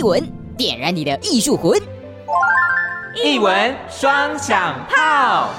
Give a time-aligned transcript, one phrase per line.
[0.00, 0.18] 一文，
[0.56, 1.78] 点燃你的艺术魂。
[3.22, 5.50] 艺文双响炮。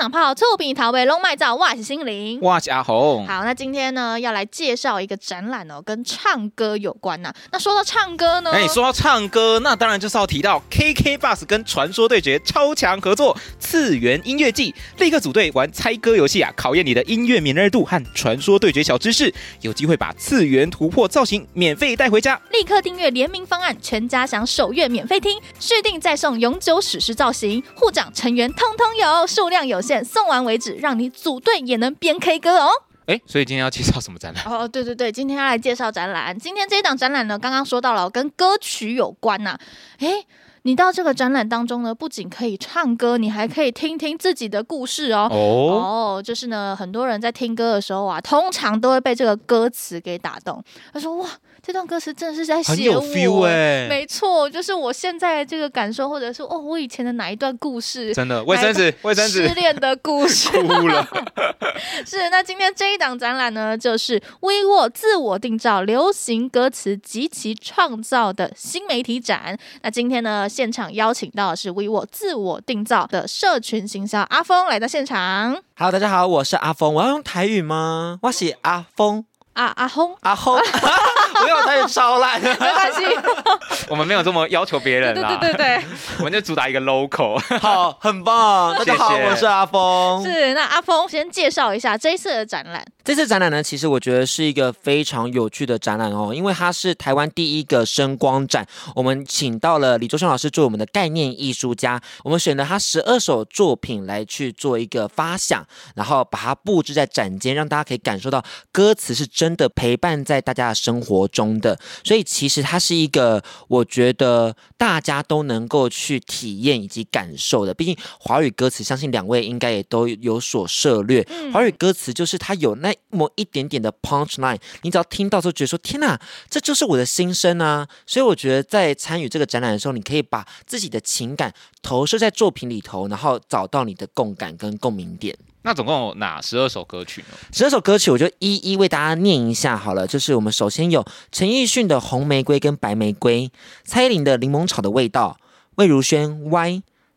[0.00, 3.26] 响炮，臭饼桃味龙麦造，哇是心灵，哇是阿红。
[3.26, 7.34] 好，那今天呢，要来介绍一个展览哦，跟唱歌有关呐、啊。
[7.52, 22.40] 那说到唱歌呢，哎，说到唱歌，那当然就是要提到 KK Bus 跟传说对决超强合作次元音乐季，立刻组队玩猜歌游戏啊，考验你的音乐敏锐度和传说对决小知识，有机会把次元突破造型免费带回家。
[22.52, 32.68] 立刻订阅联名方案，全家享首月免费听，续订再送永久史诗造型，护长成员通通有，数量有限，送完为止，让你组队也能边 K 歌哦。
[33.06, 34.44] 哎，所以今天要介绍什么展览？
[34.46, 36.38] 哦，对对对，今天要来介绍展览。
[36.38, 39.60] 今天这一档展览呢，刚刚说到了跟歌曲有关呐、啊。
[39.98, 40.24] 哎，
[40.62, 45.28] 你到这个展览当中呢，不仅可以唱歌，你还可以听听自己的故事哦。
[45.30, 50.62] 哦，哦，就是呢，很多人在听歌的时候啊，通常都会被这个歌词给打动。
[50.92, 51.28] 他说：“哇。”
[51.70, 52.90] 这段歌词真的是在写
[53.28, 61.06] 我，欸、没错，就是我现在的这个感受，或者是哦，我以前的哪一段故事，真的卫生纸，卫生纸，失恋的故事， 哭了。
[62.04, 69.56] 是，那今天这一档展览呢，就是 vivo 自我定造流行歌词及其创造的新媒体展。
[69.82, 75.56] 那今天呢，现场邀请到的是 vivo 自我定造的社群行销阿峰来到现场。
[75.76, 78.18] Hello，大家好，我是阿峰，我要用台语吗？
[78.22, 79.24] 我是阿峰。
[79.52, 80.56] 啊，阿轰，阿轰，
[81.40, 83.04] 不要太超烂，没关系，
[83.88, 85.84] 我们没有这么要求别人啦，对对对对，
[86.18, 92.84] 我们就主打一个 local，好，很棒， 大家好，我是阿峰，是，那阿峰先介绍一下这一次的展览。
[93.02, 98.64] 这次展览呢，其实我觉得是一个非常有趣的展览哦，因为它是台湾第一个声光展。
[98.94, 105.64] 我们请到了李周兄老师做我们的概念艺术家，我们选了他十二首作品来去做一个发想，
[105.96, 111.78] 然后把它布置在展间，让大家可以感受到歌词是真的陪伴在大家的生活中的。
[112.04, 117.72] 所以其实它是一个我觉得大家都能够去体验以及感受的。
[117.72, 121.26] 毕竟华语歌词，相信两位应该也都有所涉略。
[121.50, 122.90] 华语歌词就是它有那。
[123.12, 127.88] 那么一点点的 punch line，你只要听到之后觉得说天哪，这就是我的心声啊！
[128.06, 131.52] 所以我觉得在参与这个展览的时候，你可以把自己的情感
[131.82, 135.36] 投射在作品里头，然后找到你的共感跟共鸣点。
[135.62, 137.36] 那总共有哪十二首歌曲呢？
[137.52, 140.06] 十二首歌曲，我就一一为大家念一下好了。
[140.06, 143.48] 就是我们首先有陈奕迅的《红玫瑰》跟《白玫瑰》，
[143.84, 145.36] 蔡依林的《柠檬草的味道》，
[145.76, 146.70] 魏如萱《歪》，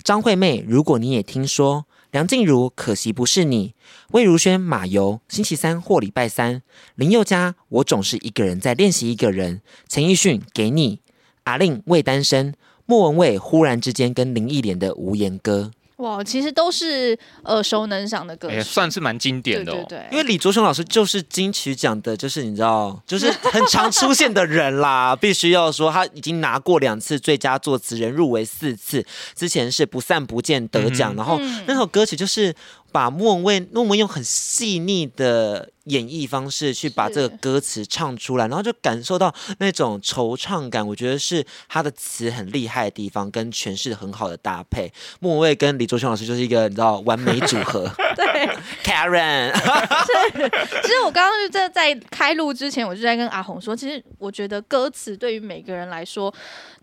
[0.03, 1.85] 张惠妹如果你也听说。
[2.11, 3.73] 梁静茹，可惜不是你；
[4.11, 6.61] 魏如萱，马油，星期三或礼拜三；
[6.93, 10.99] 林宥嘉，我总是一个人在练习一个人；陈奕迅，给你；
[11.45, 12.53] 阿令，未单身；
[12.85, 15.71] 莫文蔚，忽然之间跟林忆莲的无言歌。
[15.97, 19.75] 哇，其实都是耳熟能详的歌，也、欸、算是蛮经典的、哦。
[19.87, 25.15] 对对对，因为李卓雄老师就是金曲奖的，就是你知道，就是 很常出现的人啦。
[25.15, 29.05] 必须要说，他已经拿过两次最佳作词人，入围四次。
[29.35, 32.53] 之前是不散不见得奖，嗯、然后那首歌曲就是。
[32.93, 40.87] 把莫文蔚，莫文蔚用很细腻的演绎方式去把这个歌词唱出来，然后就感受到那种惆怅感。
[40.87, 44.93] 我觉得是他的词很厉害的地方，跟诠释的很好的搭配。
[45.19, 47.89] 莫文蔚跟李卓雄老师就是一个你知道完美组合。
[48.15, 48.47] 对，
[48.85, 49.51] Karen。
[50.83, 56.31] 其实我刚刚就在在开录之前，我就在跟阿红说，其实我觉得歌词对于每个人来说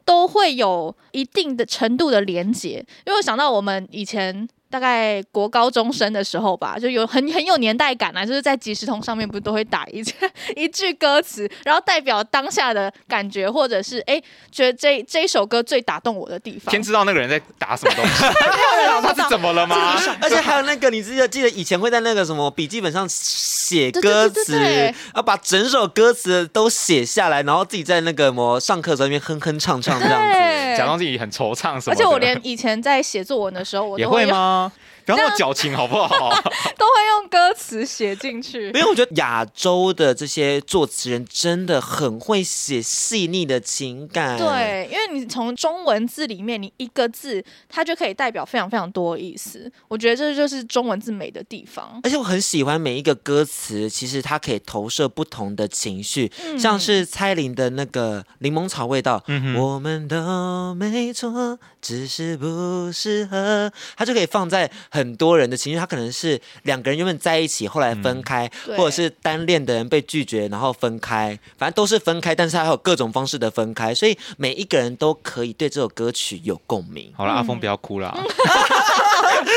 [0.05, 4.49] 都会有一定的程度的连结，因为我想到我们以前。
[4.71, 10.15] 大概国高中生的时候吧，就有很很有年代感啊，就是在即时通上面不是都会打一句
[10.55, 16.71] 一句歌词，然后代表当下的感觉，或者是哎、欸、觉得这这一首歌最打动我的地方。
[16.71, 18.25] 天知道那个人在打什么东西，
[19.03, 19.77] 他是怎么了吗？
[20.23, 31.93] 而且还有那个，你记得记得以前会在那个什么笔记本上写歌词，然后把整首歌词都写下来，然后自己在那个什么上课在那边哼哼唱唱这样子，假装自己很惆怅什么。
[31.93, 34.60] 而且我连以前在写作文的时候，我都也会吗？
[34.61, 34.73] now
[35.05, 36.31] 不要那么矫情好不好？
[36.77, 44.39] 都会用歌词写进去，因为我觉得亚洲的这些作词人真的很会写细腻的情感。
[44.39, 49.71] 对，因为你从中文字里面，你一个字它就可以代表非常非常多意思。
[49.89, 52.01] 我觉得这就是中文字美的地方。
[52.03, 77.13] 而且我很喜欢每一个歌词，其实它可以投射不同的情绪，嗯、像是蔡琳的那个柠檬草味道，嗯、我们都没错，只是不适合，它就可以放在很多人的情绪，他可能是两个人原本在一起，后来分开，嗯、或者是单恋的人被拒绝，然后分开，反正都是分开，但是还有各种方式的分开，所以每一个人都可以对这首歌曲有共鸣。
[77.17, 78.13] 好了，阿峰不要哭了，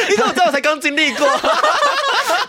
[0.09, 1.27] 你怎么知道我才刚经历过？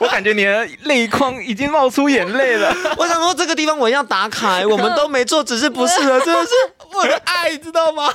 [0.04, 2.74] 我感觉你的泪眶已经冒出眼泪了。
[2.98, 6.50] 我想说这个地方我要打卡，我们都没做，只是不适合，真的是
[6.92, 8.12] 我的爱，知道吗？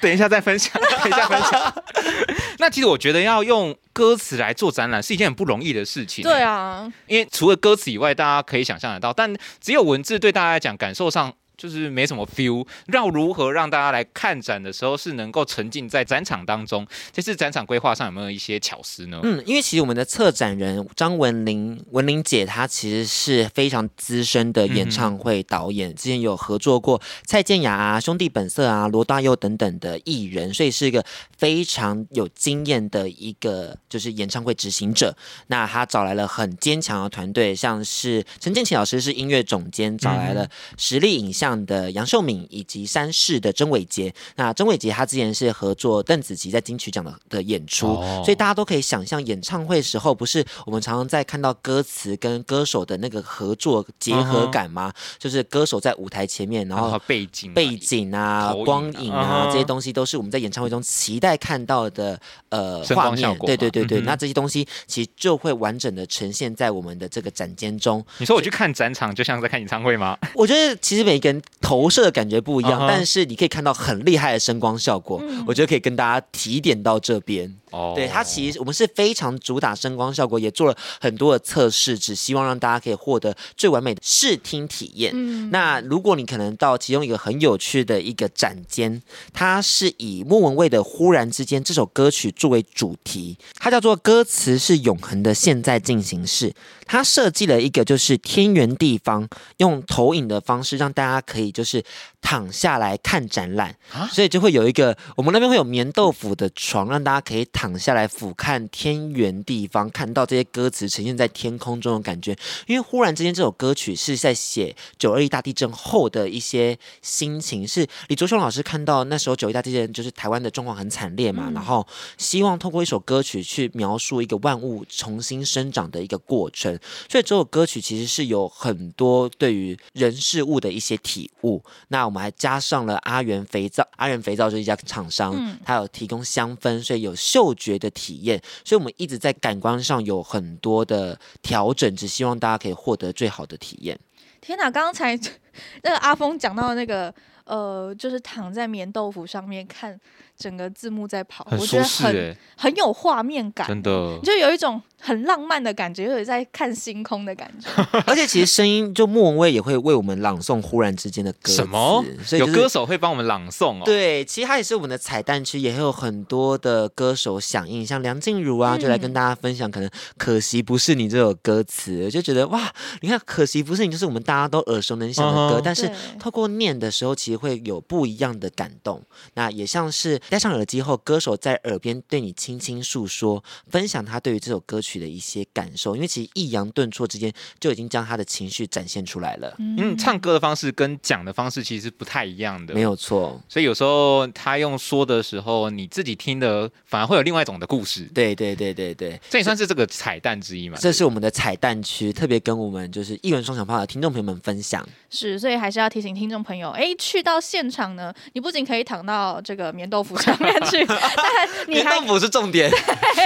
[0.00, 0.72] 等一下再分享，
[1.02, 1.74] 等一下分享。
[2.58, 6.22] 那其实我觉得要用歌词来做展览是一件很不容易的事情。
[6.22, 11.32] 对啊，因为除了歌词以外，大家可以想象得到，但只有文字对大家来讲感受上。
[11.56, 16.84] 就是没什么 feel，要如何让大家来看展的时候是能够沉浸在展场当中？
[17.12, 19.20] 这次展场规划上有没有一些巧思呢？
[19.22, 31.04] 嗯，因为其实我们的策展人张文玲文玲姐，她其实是非常资深的演唱会导演，嗯、之前有合作过蔡健雅啊、兄弟本色啊、罗大佑等等的艺人，所以是一个
[31.36, 35.14] 非常有经验的一个就是演唱会执行者。
[35.46, 41.41] 那她找来了很坚强的团队，像是陈建奇老师是音乐总监，找来了实力影像。
[41.66, 54.92] 的杨秀敏以及三世的曾伟杰，那曾伟杰他之前是合作邓紫棋在金曲奖的的演出，哦、所以大家都可以想象演唱会时候，不是我们常常在看到歌词跟歌手的那个合作结合感吗？
[54.94, 63.22] 嗯、就是歌手在舞台前面，然后背景背景啊、光影啊、嗯、这些东西，都是我们在演唱会中期待看到的呃画面。
[63.46, 68.04] 对对对对，嗯、那这些东西其实就会完整的呈现在我们的这个展间中。
[68.18, 70.16] 你说我去看展场，就像在看演唱会吗？
[70.34, 71.42] 我觉得其实每个人。
[71.60, 72.88] 投射的感觉不一样，uh huh.
[72.88, 77.54] 但是你可以看到很厉害的声光效果，嗯、我觉得可以跟大家提点到这边。
[77.72, 77.94] Oh.
[77.94, 85.10] 对，它其实我们是非常主打声光效果，也做了很多的测试，只希望让大家可以获得最完美的视听体验。
[85.14, 89.02] 嗯、那如果你可能到其中一个很有趣的一个展间，
[89.32, 96.54] 它是以莫文蔚的《忽然之间》这首歌曲作为主题，它叫做歌词是永恒的现在进行式。
[96.84, 99.26] 它设计了一个就是天圆地方，
[99.58, 101.82] 用投影的方式让大家可以就是
[102.20, 103.74] 躺下来看展览，
[104.10, 112.36] 所以就会有一个我们那边会有棉豆腐的床，让大家可以躺下来俯瞰天圆地方，看到这些歌词呈现在天空中的感觉。
[112.66, 121.86] 因为忽然之间这首歌曲是在写九二一大地震后的一些心情，是李卓雄老师看到那时候九一大地震就是台湾的状况很惨烈嘛，然后
[122.16, 126.78] 希望透过一首歌曲去描述一个万物重新生长的一个过程。
[127.08, 131.62] 所以这首歌曲其实是有很多对于人事物的一些体悟。
[131.88, 138.40] 那我们还加上了阿元肥皂，阿元肥皂就是一家厂商，嗯、它有提供香氛，所以有嗅觉的体验。
[138.64, 143.98] 所以我们一直在感官上有很多的调整，只希望大家可以获得最好的体验。
[144.40, 144.70] 天哪！
[144.70, 145.18] 刚才
[145.82, 149.98] 那个阿峰讲到那个，呃，就是躺在棉豆腐上面看
[150.38, 154.80] 整个字幕在跑，我觉得很很有画面感，真的，就有一种。
[155.04, 157.68] 很浪漫的感觉，有点在看星空的感觉。
[158.06, 161.54] 而且其实声音，就莫文蔚也会为我们朗诵《忽然之间》的歌词。
[161.54, 162.04] 什么？
[162.24, 163.82] 所以、就是、有歌手会帮我们朗诵哦。
[163.84, 169.68] 对，其实它也是我们的彩蛋区，也会有很多的歌手响应，像梁静茹啊，就来跟大家分享。
[169.68, 175.58] 可能可惜不是你这首歌词，就觉得哇，你看可惜不是你，就是我们大家都耳熟能详的歌。
[175.58, 175.62] Uh.
[175.64, 175.90] 但是
[176.20, 179.02] 透过念的时候，其实会有不一样的感动。
[179.34, 184.92] 那也像是戴上耳机后，歌手在耳边对你轻轻诉说，分享他对于这首歌曲。
[185.02, 189.52] 的一些感受，因为其实抑扬顿挫之间就已经将他的情绪展现出来了。
[189.58, 193.40] 嗯，唱歌的方式跟讲的方式其实不太一样的，没有错。
[193.48, 198.02] 所以有时候他用说的时候，你自己听的反而会有另外一种的故事。
[198.14, 200.76] 对对对对对，这也算是这个彩蛋之一嘛。
[200.78, 204.86] 这是我们的彩蛋区，特别跟我们就是一文双响炮的听众朋友们分享。
[205.10, 212.70] 是，所以还是要提醒听众朋友，哎，去到现场呢，你不仅可以躺到这个棉豆腐上面去， 但你还棉豆腐是重点，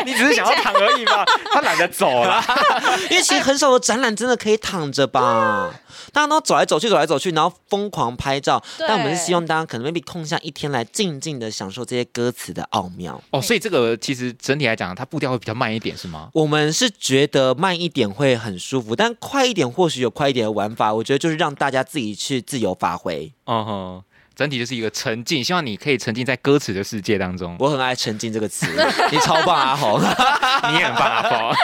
[0.04, 1.24] 你只是想要躺而已嘛。
[1.52, 2.42] 他懒得走了，
[3.10, 5.70] 因为其实很少有展览真的可以躺着吧。
[6.12, 8.62] 大家都走来走去，走来走去，然后疯狂拍照。
[8.78, 13.20] 但我们是希望大家可能 maybe 空下一天来，静静的享受这些歌词的奥妙。
[13.30, 16.28] 哦，所以这个其实整体来讲，它步调会比较慢一点，是吗？
[16.32, 20.92] 我们是觉得慢一点会很舒服，但快一点或许有快一点的玩法。
[20.94, 23.30] 我觉得就是让大家自己去自由发挥。
[23.46, 23.85] 嗯哼，
[24.36, 27.56] 整体就是一个沉浸，希望你可以沉浸在歌词的世界当中。
[27.58, 28.66] 我很爱“沉浸”这个词，
[29.10, 29.98] 你超棒，阿红，
[30.70, 31.54] 你也很棒，阿红。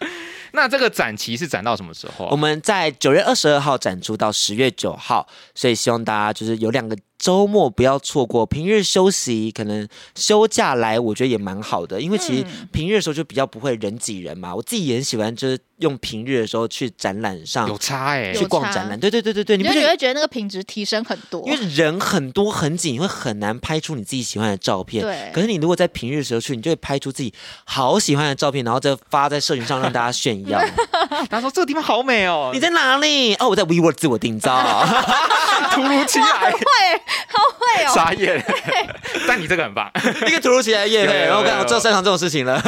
[0.52, 2.28] 那这个展期是展到什么时候啊？
[2.30, 14.54] 我们在九月二十二号展出到十月九号，所以希望大家就是有两个周末不要错过，平日休息可能休假来，我觉得也蛮好的，因为其实平日的时候就比较不会人挤人嘛。
[14.54, 18.98] 我自己也很喜欢，就是用平日的时候去展览上有差哎、欸，去逛展览。
[18.98, 21.42] 对对对对对，你不觉得觉得那个品质提升很多？
[21.46, 25.02] 因为人很多很挤，你会很难拍出你自己喜欢的照片。
[25.02, 25.32] 对。
[25.34, 27.34] 可是你如果在平日的时候去，你就会拍出自己
[27.64, 30.60] 好喜欢的照片，然后再发在社群上让大家炫耀。
[31.28, 33.34] 他说这个地方好美哦，你在哪里？
[33.34, 34.56] 哦，我在 WeWork 自我订造。
[35.72, 36.52] 突如其来，
[37.28, 37.92] 好会哦！
[37.94, 38.42] 傻眼，
[39.28, 39.92] 但你这个很棒，
[40.26, 42.58] 一个突如其来的夜配，然后我看我做擅长这种事情了。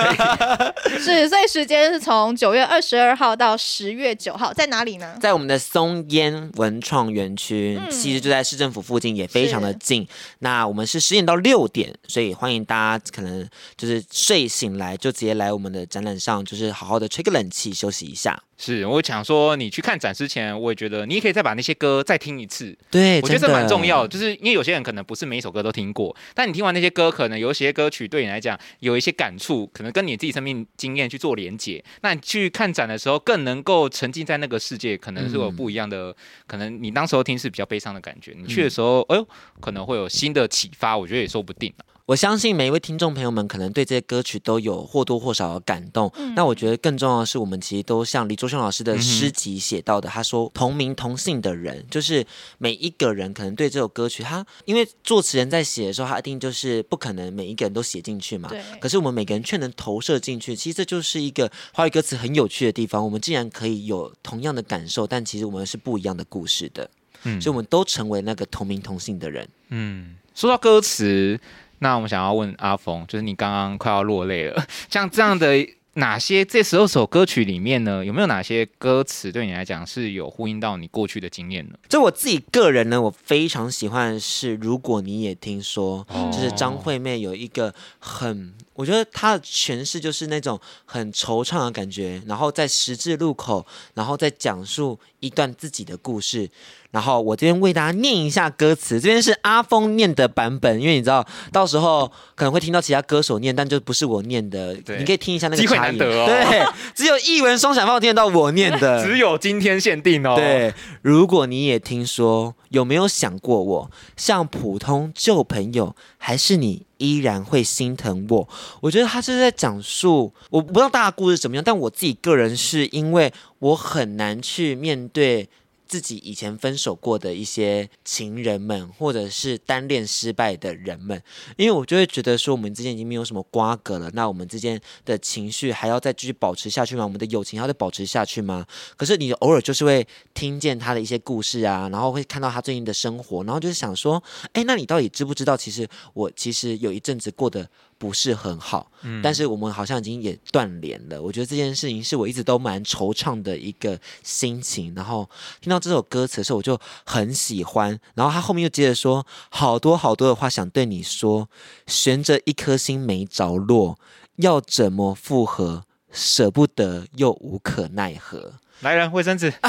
[1.01, 5.17] 是，所以时间是从九月二十二号到十月九号，在哪里呢？
[5.19, 10.07] 在我们的松烟文创园区，嗯、其实就在市政府附近，也非常的近。
[10.41, 13.49] 那我们是十点到六点，所以欢迎大家可能
[13.79, 18.39] 就是睡醒来就直接来我们的展览上，就是好好的吹个冷气休息一下。
[18.59, 22.77] 是，我想说，你去看展之前，我也觉得你也可以再把那些歌再听一次。
[22.91, 31.83] 对，我觉得这蛮重要的，就是因为有些人可能不是每一首歌都听过，但你听完那些歌，可能有一些歌曲对你来讲有一些感触，可能跟你自己生命经验去做连接。
[32.03, 36.11] 那你去看展的时候，更能够沉浸在那个世界，可能是有不一样的。
[36.11, 36.15] 嗯、
[36.47, 39.29] 可能你当时候听是比较悲伤的感觉，你去的时候，哎呦，
[39.61, 41.73] 可能会有新的启发，我觉得也说不定。
[42.11, 46.13] 我相信每一位听众朋友们可能对这些歌曲都有或多或少的感动。
[46.17, 52.27] 嗯、那我觉得更重要的是，我们其实都像李卓雄老师的诗集写到的，嗯、他说同名同姓的人，就是
[52.59, 58.49] 每一个人可能对这首歌曲，他因为作词人在写的时候，他一定就是不可能每一个人都写进去嘛。
[58.49, 58.61] 对。
[58.81, 63.05] 可是我们每个人却能投射进去，其实这就是一个华语歌词很有趣的地方。
[63.05, 66.91] 我们竟然可以有同样的感受，但其实我们是不一样的故事的。
[67.23, 67.41] 嗯。
[67.41, 69.49] 所以我们都成为那个同名同姓的人。
[69.69, 70.17] 嗯。
[70.35, 71.39] 说到歌词。
[71.81, 81.75] 那我们想要问阿峰，就是你刚刚快要落泪了， 像这样的哪些这十二首歌曲里面呢，有没有哪些歌词对你来讲是有呼应到你过去的经验呢？
[81.89, 96.49] 就我自己个人呢，我非常喜欢的是，如果你也听说，哦、就是张惠妹有一个很，我觉得她的诠释就是那种很惆怅的感觉，然后在十字路口，然后再讲述一段自己的故事。
[96.93, 104.75] 然后我这边为大家念一下歌词，这边是阿峰念的版本，因为你知道到时候可能会听到其他歌手念，但就不是我念的。
[104.99, 105.63] 你可以听一下那个。
[105.63, 106.27] 机会难得哦。
[106.29, 110.35] 对，只有一文双响炮听得到我念的， 只有今天限定哦。
[110.37, 110.73] 对，
[111.03, 118.49] 如果你也听说，有没有想过我像普通旧朋友，还是你依然会心疼我？
[118.81, 125.49] 我觉得他是在讲述，我不知道大家故事怎么样，但我自己个人是因为我很难去面对。
[125.91, 131.21] 自己以前分手过的一些情人们，或者是单恋失败的人们，
[131.57, 137.03] 因为我就会觉得说，我们之间已经没有什么瓜葛了，那我们之间的情绪还要再继续保持下去吗？
[137.03, 138.65] 我们的友情还要再保持下去吗？
[138.97, 145.57] 可是你偶尔就是会听见他的一些故事啊，然后会看到他最近的生活，然后就是想说，哎，那你到底知不知道？
[145.57, 147.69] 其实我其实有一阵子过得。
[148.01, 151.21] 不是很好，嗯，但是我们好像已经也断联了。
[151.21, 154.95] 我觉得这件事情是我一直都蛮惆怅的一个心情。
[154.97, 155.29] 然后
[155.61, 158.01] 听到这首歌词的时候，我就很喜欢。
[158.15, 161.51] 然后他后面又接着说，好多好多的话想对你说，
[161.87, 163.99] 悬着一颗心没着落，
[164.37, 165.85] 要怎么复合？
[166.11, 168.55] 舍不得又无可奈何。
[168.81, 169.53] 来人，卫生纸。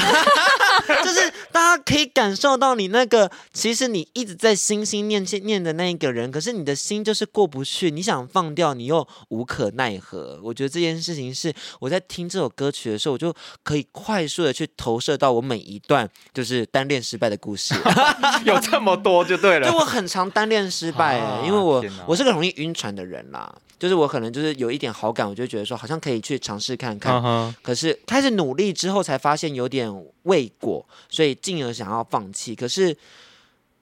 [1.04, 10.40] 就是大家可以感受到你那个，其实你一直在心心念念的那一个人，可是你的心就是过不去，你想放掉，你又无可奈何。
[10.44, 13.34] 我觉得这件事情是我在听这首歌曲的时候，我就
[13.64, 17.74] 可以快速的去投射到我每一段就是单恋失败的故事，
[18.46, 19.70] 有这么多就对了。
[19.70, 23.54] 就我很常单恋失败，啊、因为我我是个容易晕船的人啦。
[23.82, 27.16] 就是我可能就是有一点好感，我就觉得说好像可以去尝试看看。
[27.16, 27.56] Uh huh.
[27.64, 32.54] 可是开始努力之后，才发现有点未果，所以进而想要放弃。
[32.54, 32.96] 可是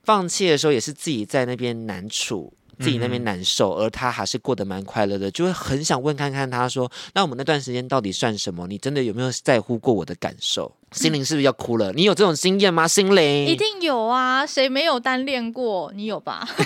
[0.05, 2.53] 放弃的时候，也是自己在那边难处。
[2.79, 8.65] 自己那边难受，而他还是过得蛮快乐的，就会很想问看看他说，那我们那段时间到底算什么？
[8.67, 10.73] 你真的有没有在乎过我的感受？
[10.93, 11.91] 心灵是不是要哭了？
[11.93, 12.87] 你有这种经验吗？
[12.87, 15.91] 心灵一定有啊，谁没有单恋过？
[15.93, 16.47] 你有吧？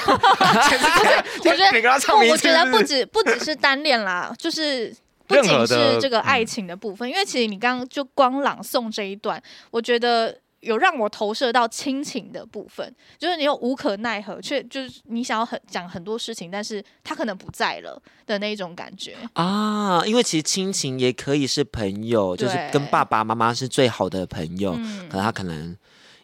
[1.39, 4.95] 我觉得，我觉得不止不只是单恋啦，就是
[5.27, 9.41] 不仅是这个爱情的部分，因为其实你刚刚就光朗诵这一段，
[9.71, 10.37] 我觉得。
[10.63, 20.01] 有让我投射到亲情的部分，就是你又无可奈何，却就是你想要很讲很多事情，但是他可能不在了的那一种感觉啊。
[20.05, 25.75] 因为其实亲情也可以是朋友，就是跟爸爸妈妈是最好的朋友，嗯、可能他可能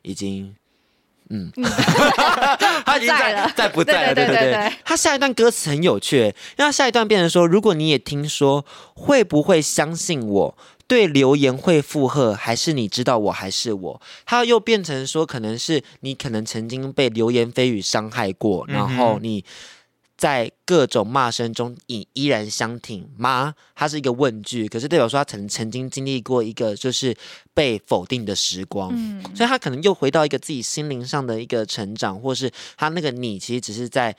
[0.02, 0.56] 已经，
[1.30, 1.52] 嗯，
[2.86, 4.74] 他已经在了，在不在了，对对对，对对对。
[4.84, 8.66] 他下一段歌词很有趣，因为他下一段变成说，如果你也听说，
[8.96, 10.58] 会不会相信我？
[10.90, 14.02] 对留言会附和，还是你知道我还是我？
[14.26, 19.46] 他又变成说，可能是你可能曾经被流言蜚语伤害过，然后你
[20.18, 23.54] 在各种骂声中，你依然相挺吗？
[23.76, 27.16] 它是一个问句，可是代表说他曾曾经经历过一个就是
[27.54, 34.16] 被否定的时光，嗯，所以他可能又回到一个自己心灵上的一个成长，或是他那个你其实只是在。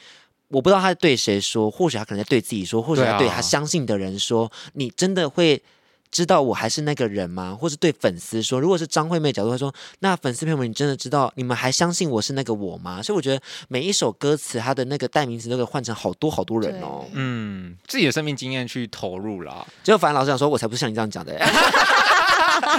[0.53, 5.63] 我不知道他在对谁说，或许他可能在对自己说，或许他对他相信的人说：“啊、你真的会
[6.11, 17.05] 知道我还是那个人吗？”或是对粉丝说：“如果是张惠妹角度，会说，那粉丝朋友们，你真的知道你们还相信我是那个我吗？”所以我觉得每一首歌词，它的那个代名词都可以换成好多好多人哦。
[17.13, 19.67] 嗯，自己的生命经验去投入啦。
[19.83, 21.39] 结果反正老师想说，我才不是像你这样讲的。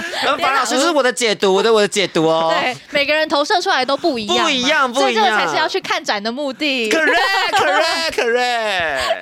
[0.40, 2.54] 反老师，这是我的解读，我的我的解读哦。
[2.60, 6.88] 对，每个人投射出来都不一样，不一样，不一样，所以这个才是要去看展的目的。
[6.90, 9.00] Correct，correct，correct。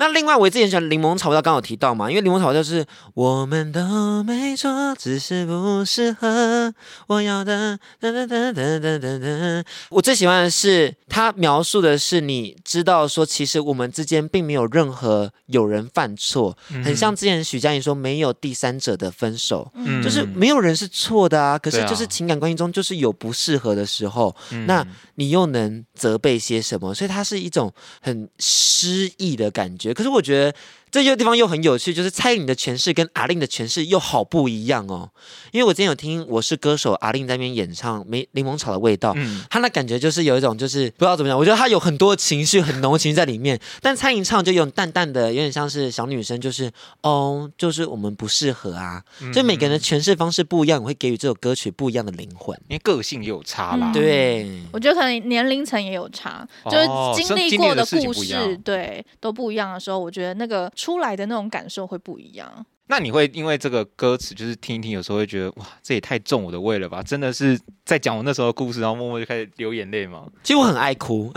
[0.00, 6.72] 那另外，我自己很喜欢柠檬草味道，刚刚有提到嘛，因为柠檬草味是我们都没错，只是不适合。
[7.08, 9.64] 我要的噔噔噔噔噔噔噔。
[9.90, 19.72] 我最喜欢的是他描述的是，你知道说，其实我们之间并没有任何有人犯错，很像之前许佳莹说没有第三者的分手。
[19.74, 26.94] 嗯，就是没有人是错的啊，可是就是情感关系中就是有不适合的时候，嗯、那你又能责备些什么？
[26.94, 29.92] 所以它是一种很诗意的感觉。
[29.94, 30.54] 可是我觉得。
[30.90, 35.10] 这些地方又很有趣，就是蔡依林的诠释跟 A-Lin 的诠释又好不一样哦。
[35.52, 43.58] 因为我今天有听《我是歌手》A-Lin 在那边演唱《没柠檬草的味道》，嗯，他那感觉就是有一种就是不知道怎么讲，我觉得他有很多情绪，很浓的情绪在里面。
[43.80, 46.70] 但蔡依林唱就有淡淡的，有点像是小女生，就是
[47.02, 49.02] 哦，就是我们不适合啊。
[49.32, 53.90] 所以每个人的诠释方式不一样，我会给予这首歌曲不一样的灵魂，因为个性也有差啦。
[53.90, 62.64] 嗯、对，我觉得可能年龄层也有差，就是经历过的故事，哦、对都不一样的时候，我觉得那个出来的那种感受会不一样。
[62.90, 67.02] 那你会因为这个歌词，就是听一听，有时候会觉得哇，这也太重我的胃了吧？
[67.02, 70.26] 真的是在讲我那时候的故事，然后默默就开始流眼泪吗？
[70.42, 71.30] 其实我很爱哭，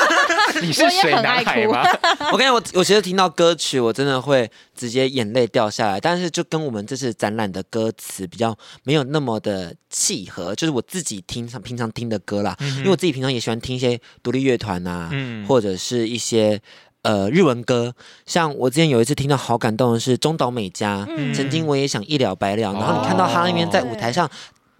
[0.62, 1.82] 你是水男孩吗？
[2.32, 6.00] 我跟你讲，我我其实听到歌曲，我真的会直接眼泪掉下来。
[6.00, 16.62] 但是就跟我们这次展览的歌词比较没有那么的契合，就是我自己听平常听的歌啦，嗯、因为我自己平常也喜欢听一些独立乐团啊，嗯、或者是一些。
[17.04, 17.94] 呃，日文歌，
[18.24, 24.26] 像我之前有一次听到好感动的是中岛美嘉，嗯、曾经我也想一了百了，然后你看到他那边在舞台上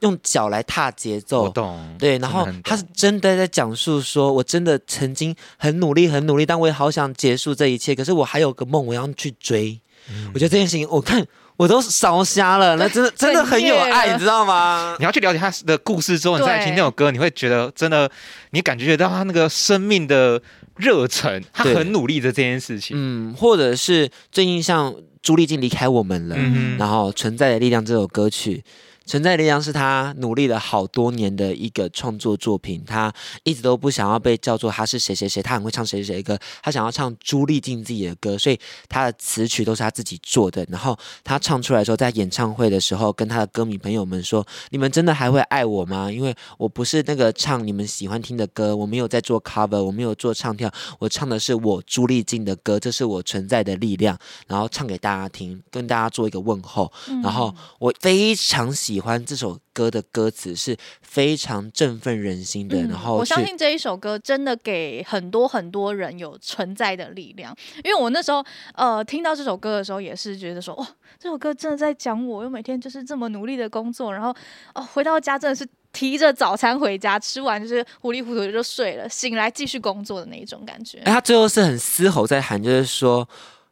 [0.01, 1.53] 用脚来踏节奏，
[1.99, 9.79] 对，然后他是真的在讲述说，我真的曾经很努力很努力，但我也好想结束这一切，可是我还有个梦，我要去追。
[10.09, 11.23] 嗯、我觉得这件事情，我看
[11.59, 14.97] 我都烧瞎了，那真的真的很有爱，你知道吗？
[14.99, 18.11] 你要去了解他的故事之后，你再听那首歌，你会觉得真的，
[18.53, 20.41] 你感觉到他那个生命的。
[20.77, 28.63] 热忱，他很努力的这件事情，嗯，或者是最近像朱丽静离开我们了，嗯、然后《存在的力量》这首歌曲。
[29.07, 33.13] 存在力量是他努力了好多年的一个创作作品，他
[33.43, 40.67] 一直都不想要被叫做他是谁谁谁，他很会唱谁谁谁的歌，他想要唱朱丽静自己的歌，所以他的词曲都是他自己做的。
[40.71, 46.11] 然后他唱出来的时候，在演唱会的时候，跟他的歌迷朋友们说：“你们真的还会爱我吗？
[46.11, 56.91] 因为我不是那个唱你们喜欢听的歌，我没有在做 cover，我没有做唱跳，我唱的是我朱丽静的歌，这是我存在的力量，然后唱给大家听，跟大家做一个问候。
[57.23, 67.53] 然后我非常喜。”喜欢这首歌的歌词是非常振奋人心的，嗯、然后我相信这一首歌真的给很多很多人有存在的力量。
[67.83, 70.87] 因为我那时候呃听到这首歌的时候，也是觉得说哇，
[71.19, 74.37] 这首歌真的在讲我，又每天就是这么努力的工作，然后哦、
[74.75, 80.99] 呃、回到家真的是提着早餐回家，吃完就是糊里糊涂就睡了，醒来继续工作的那一种感觉。
[80.99, 83.29] 哎，他最后是很嘶吼在喊，就是说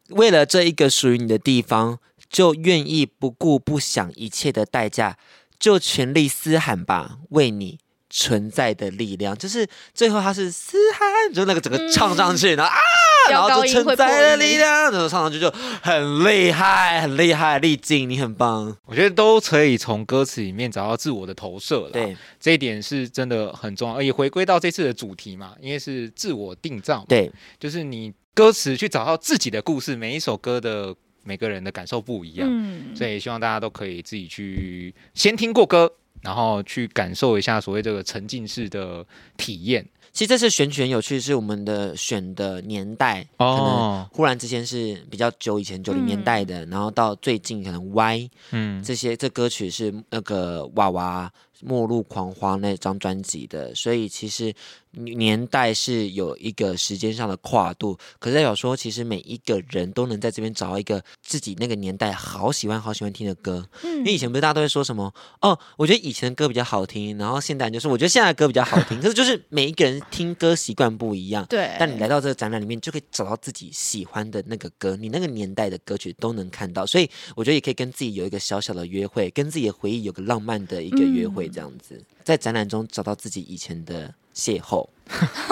[0.09, 2.01] 为了这一个属于你的地方。
[2.33, 5.19] 就愿意不顾不想一切的代价，
[5.59, 9.37] 就全力嘶喊吧，为你存在的力量。
[9.37, 12.79] 就是最后他是嘶喊，就那个整个唱上去，嗯、然后啊，
[13.31, 15.51] 然后就存在的力量，然后唱上去就
[15.83, 18.75] 很厉害，很厉害，丽静，你很棒。
[18.87, 21.91] 我觉得都可以从歌词里面找到自我的投射了。
[21.91, 23.97] 对，这一点是真的很重要。
[23.97, 30.97] 而且回归到这次的主题嘛，因为是自我定造，对，就是你歌词去找到自己的故事，每一首歌的。
[31.25, 39.07] 每个人的感受不一样，嗯，所以希望大家都可以自己去先听过歌，然后去感受一下所谓这个沉浸式的
[39.37, 39.87] 体验。
[40.13, 51.33] 其实这次选曲很有趣，是我们的选的年代，哦，可能忽然之间是比较久以前九零年代的，嗯、然后到最近可能 Y，嗯，这些这歌曲是那个娃娃。
[51.65, 54.53] 末路狂花那张专辑的，所以其实
[54.93, 57.99] 年代是有一个时间上的跨度。
[58.19, 63.69] 可是代表说，其实每一个人都能在这边找到一个自己那个年代好喜欢、好喜欢听的歌。
[63.83, 69.01] 嗯，因为以前不是大家都会说什么哦，我觉得以前的歌比较好听，然后现代人就是我觉得现在的歌比较好听。
[69.01, 71.45] 可是就是每一个人听歌习惯不一样。
[71.47, 71.71] 对。
[71.79, 76.85] 但你来到这个展览里面，就可以找到自己喜欢的那个歌，你那个年代的歌曲都能看到。
[76.87, 84.89] 所以我觉得也可以跟自己有一个小小的约会，跟自己的回忆有个浪漫的一个约会，这样子，在展览中找到自己以前的邂逅，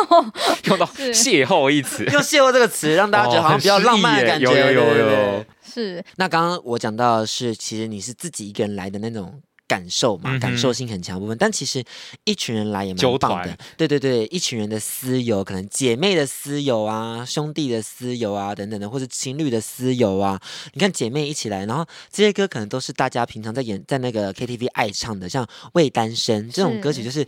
[0.64, 4.46] 用到邂逅一词，用邂逅这个词让大家觉得好像比较浪漫的感觉。
[4.46, 6.04] 有有有有，是。
[6.16, 9.40] 那刚刚我讲到的是，其实你是自己一个人来的那种。
[9.70, 11.84] 感受嘛，感受性很强部分，但其实
[12.24, 13.56] 一群人来也蛮棒的。
[13.76, 20.40] 对对对，一群人的私游，可能姐妹的私游啊，兄弟的私游啊，等等的，或者情侣的私游啊。
[20.72, 27.24] 你看姐妹一起来，然后这些歌可能都是大家平常在演在那个 KTV 爱唱的，像《为单身》这种歌曲，就是。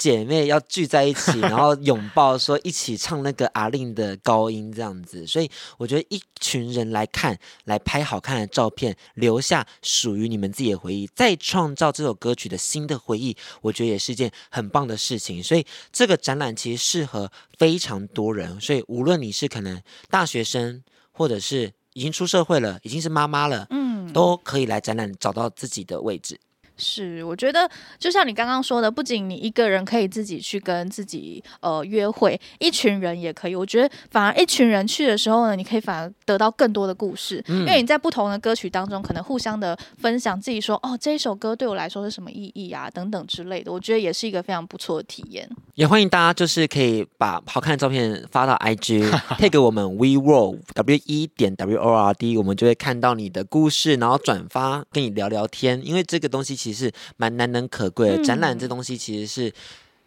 [0.00, 15.42] 姐妹要聚在一起， 然后拥抱，说一起唱那个阿令的高音这样子，所以我觉得一群人来看，来拍好看的照片，留下属于你们自己的回忆，再创造这首歌曲的新的回忆，我觉得也是一件很棒的事情。
[15.42, 20.82] 所以这个展览其实适合非常多人，所以无论你是可能大学生，
[21.12, 26.40] 或者是已经出社会了，已经是妈妈了，嗯，都可以来展览找到自己的位置。
[26.80, 33.54] 是，我觉得就像你刚刚说的，不仅你一个人可以自己去跟自己呃约会，一群人也可以。
[33.54, 43.70] 我觉得反而一群人去的时候呢，你可以反而得到更多的故事，嗯、因为你在不同的歌曲当中，可能互相的分享自己说，哦，这一首歌对我来说是什么意义啊，等等之类的。
[43.70, 45.46] 我觉得也是一个非常不错的体验。
[45.74, 56.69] 也欢迎大家就是可以把好看的照片发到 IG，配给我们 WeWorld W E 点 W O R D，我们就会看到你的故事，然后转发跟你聊聊天，因为这个东西其实。
[56.72, 59.52] 其实蛮难能可贵的，嗯、展览这东西其实是，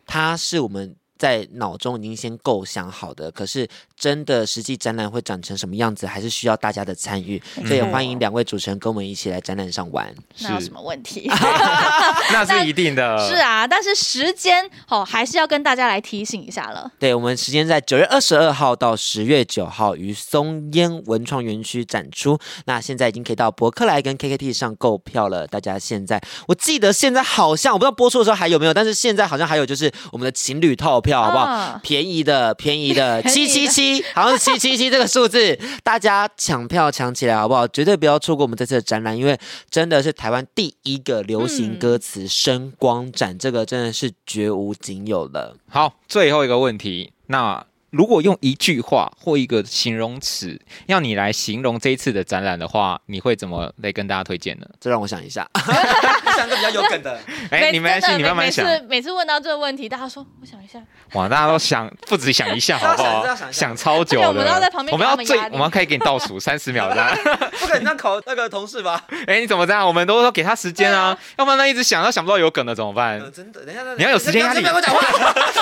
[0.06, 0.96] 它是我们。
[1.24, 3.66] 在脑中已经先构想好的，可是
[3.98, 7.42] 真的实际展览会长成什么样子，还是需要大家的参与。
[7.56, 10.14] 嗯、所以也欢迎两位主持人跟我们一起来展览上玩。
[10.40, 11.32] 那有什么问题？
[12.34, 13.18] 那是一定的。
[13.26, 16.92] 是啊，但是时间哦，还是要跟大家来提醒一下了。
[17.00, 22.38] 对，我们时间在九月二十二号到十月九号于松烟文创园区展出。
[22.66, 25.48] 那现在已经可以到博客来跟 KKT 上购票了。
[25.48, 31.13] 大家现在，我记得现在好像我不知道播出的时候还有没有，但是现在好像还有就是我们的情侣套票。
[31.22, 31.44] 好不好？
[31.44, 37.68] 啊、便宜的，便宜的， 七七七，好像是七七七这个数字， 大家抢票抢起来，好不好？
[37.68, 39.38] 绝对不要错过我们这次的展览，因为
[39.70, 45.56] 真的是台湾第一个流行歌词声光展，嗯、这个真的是绝无仅有的。
[45.70, 47.66] 好，最后一个问题，那。
[47.94, 54.66] 如果用一句话或一个形容词，要你来形容这一次的展览的话，你会怎么来跟大家推荐呢？
[54.80, 55.48] 这让我想一下，
[56.36, 57.20] 想个比较有梗的。
[57.52, 58.66] 哎，你们先，你慢慢想。
[58.66, 60.82] 每次每次问到这个问题，大家说我想一下。
[61.14, 63.24] 哇，大家都想不止想一下， 好不好？
[63.52, 64.28] 想超久的。
[64.28, 67.16] 我们要在旁边，我们要最，我们可以给你倒数 三十秒这样。
[67.60, 69.06] 不可能让考那个同事吧？
[69.28, 69.86] 哎，你怎么这样？
[69.86, 73.20] 我们都说给他时间啊，要不然他一直想，他想不到有梗的怎么办？
[73.32, 74.66] 真的，等一下，你要有时间压力。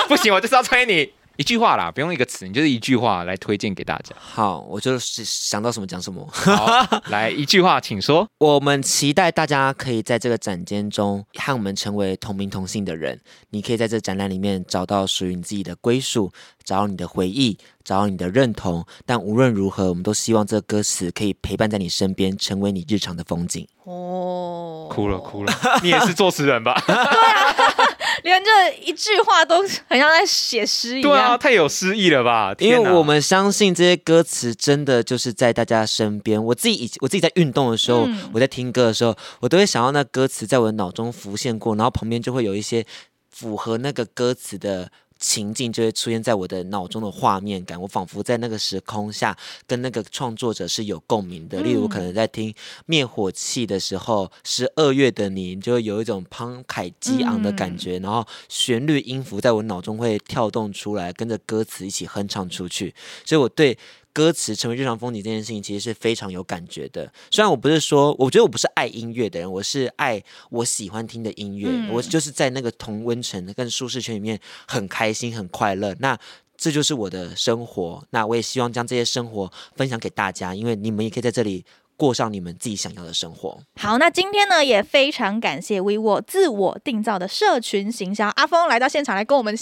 [0.08, 1.12] 不行，我就是要催你。
[1.36, 4.14] 一句话啦，不用一个词，你就是一句话来推荐给大家。
[4.18, 6.26] 好，我就是想到什么讲什么。
[6.30, 8.28] 好，来一句话，请说。
[8.38, 13.18] 我们期待大家可以在这个展间中和我们成为同名同姓的人。
[13.50, 16.30] 你可以在这展览里面找到属于你自己的归属，
[16.64, 18.84] 找到你的回忆，找到你的认同。
[19.06, 23.66] 但无论如何，我们都希望这个歌词可以陪伴在你身边，成为你日常的风景。
[23.84, 26.80] 哦，哭了哭了， 你也是作词人吧？
[26.86, 27.88] 对啊。
[28.22, 29.58] 连这一句话都
[29.88, 32.54] 很像在写诗一样，对啊，太有诗意了吧？
[32.58, 36.42] 因为我们相信这些歌词真的就是在大家身边。
[36.42, 42.86] 我自己以我自己在运动的时候，嗯、我在听歌的时候，我都会想到那歌词在我的脑中浮现过，然后旁边就会有一些
[43.30, 44.90] 符合那个歌词的。
[45.22, 51.62] 情境就会出现在我的脑中的画面感，我仿佛在那个时空下跟那个创作者是有共鸣的。
[51.62, 52.52] 例如，可能在听
[52.86, 62.92] 灭火器的时候，十二月的你，就会有一种慷慨激昂的感觉，然后旋律音符在我脑中会跳动出来，跟着歌词一起哼唱出去。
[63.24, 63.78] 所以，我对。
[64.12, 67.12] 歌词成为日常风景这件事情，其实是非常有感觉的。
[67.30, 71.68] 虽然我不是说，我觉得我不是爱音乐的人，我是爱我喜欢听的音乐。
[71.70, 75.94] 嗯、我就是在那个同温层跟舒适圈里面很开心、很快乐。
[75.98, 76.18] 那
[76.56, 78.04] 这就是我的生活。
[78.10, 81.64] 那我也希望将这些生活分享给大家，因为你们也可以在这里。
[81.96, 83.58] 过上你们自己想要的生活。
[83.80, 89.54] 好，那今天呢，也非常感谢 WeWorld 自我定造的社群行销阿峰来到现场来跟我们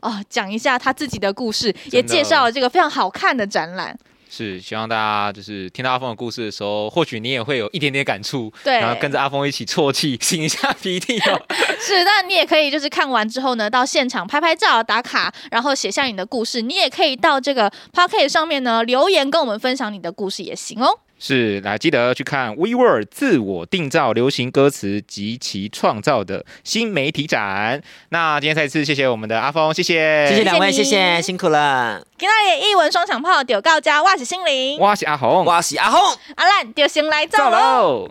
[0.00, 3.98] 啊、呃、讲一下他自己的故事，也介绍了这个非常好看的展览。
[4.30, 11.42] 是希望大家就是听到阿峰的故事的时候，或许你也会有一点点感触，对，然后跟着阿峰一起啜泣，擤一下鼻涕哦。
[11.80, 16.60] 是，那你也可以就是看完之后呢，到现场拍拍照打卡，然后写下你的故事。
[16.60, 21.00] 你也可以到这个 p o c k e t 上面呢留言跟我们分享你的故事也行哦。
[21.18, 27.82] 是，来记得去看 WeWork 自我定造流行歌词及其创造的新媒体展。
[28.10, 32.00] 那今天再次谢谢我们的阿峰，谢谢，谢谢两位，谢谢，辛苦了。
[32.16, 36.00] 今天的一文双响炮屌告家，我是心灵，我是阿红，我是阿红，
[36.36, 37.58] 阿兰就先来走走喽。
[37.58, 38.10] 喽。